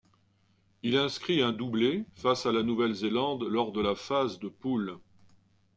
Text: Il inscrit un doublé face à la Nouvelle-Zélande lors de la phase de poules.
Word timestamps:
Il 0.81 0.97
inscrit 0.97 1.43
un 1.43 1.51
doublé 1.51 2.05
face 2.15 2.47
à 2.47 2.51
la 2.51 2.63
Nouvelle-Zélande 2.63 3.43
lors 3.43 3.71
de 3.71 3.81
la 3.81 3.93
phase 3.93 4.39
de 4.39 4.47
poules. 4.47 4.97